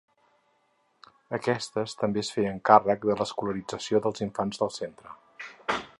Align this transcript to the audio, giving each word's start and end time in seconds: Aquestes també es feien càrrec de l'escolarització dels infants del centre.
Aquestes 1.37 1.93
també 1.99 2.23
es 2.23 2.33
feien 2.37 2.57
càrrec 2.71 3.07
de 3.11 3.19
l'escolarització 3.21 4.03
dels 4.07 4.25
infants 4.29 4.63
del 4.65 4.77
centre. 4.79 5.15